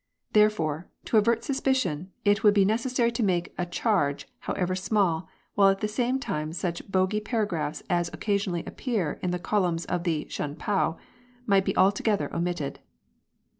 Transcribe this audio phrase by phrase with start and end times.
[0.33, 5.29] There fore, to avert suspicion, it would be necessary to make a charge, however small,
[5.53, 10.03] while at the same time such bogy paragraphs as occasionally appear in the columns of
[10.03, 10.97] the Shun pao
[11.45, 12.79] might be altogether omitted.